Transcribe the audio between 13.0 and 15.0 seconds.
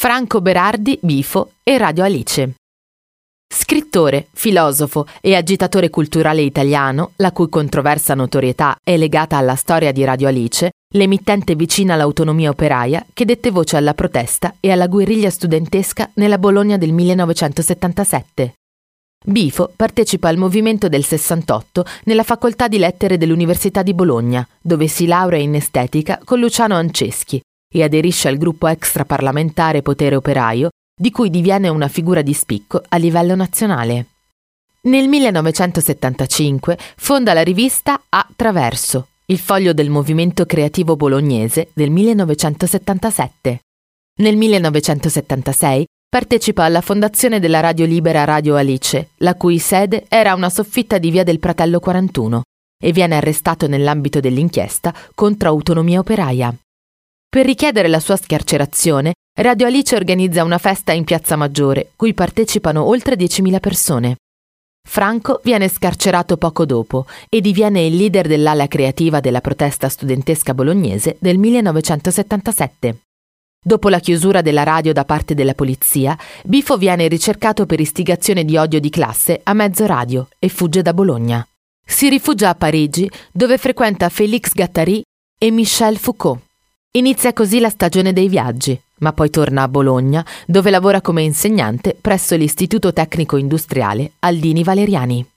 che dette voce alla protesta e alla